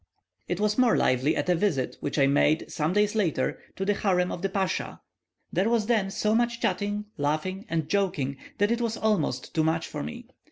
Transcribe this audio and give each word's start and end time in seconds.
It 0.47 0.59
was 0.59 0.79
more 0.79 0.97
lively 0.97 1.35
at 1.35 1.47
a 1.47 1.53
visit 1.53 1.97
which 1.99 2.17
I 2.17 2.25
made, 2.25 2.71
some 2.71 2.91
days 2.91 3.13
later, 3.13 3.59
to 3.75 3.85
the 3.85 3.93
harem 3.93 4.31
of 4.31 4.41
the 4.41 4.49
pasha; 4.49 4.99
there 5.53 5.69
was 5.69 5.85
then 5.85 6.09
so 6.09 6.33
much 6.33 6.59
chatting, 6.59 7.05
laughing, 7.19 7.67
and 7.69 7.87
joking, 7.87 8.37
that 8.57 8.71
it 8.71 8.81
was 8.81 8.97
almost 8.97 9.53
too 9.53 9.63
much 9.63 9.85
for 9.87 10.01
me. 10.01 10.25